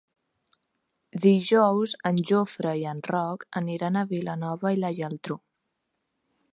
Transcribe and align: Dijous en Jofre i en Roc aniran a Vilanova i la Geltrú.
Dijous 1.25 1.93
en 2.11 2.21
Jofre 2.31 2.73
i 2.81 2.87
en 2.95 3.03
Roc 3.11 3.47
aniran 3.63 4.01
a 4.03 4.07
Vilanova 4.15 4.77
i 4.79 4.83
la 4.85 4.95
Geltrú. 5.03 5.43